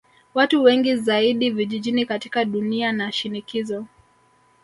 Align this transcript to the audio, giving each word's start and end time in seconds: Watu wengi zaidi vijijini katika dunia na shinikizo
Watu 0.33 0.63
wengi 0.63 0.95
zaidi 0.95 1.49
vijijini 1.49 2.05
katika 2.05 2.45
dunia 2.45 2.91
na 2.91 3.11
shinikizo 3.11 3.85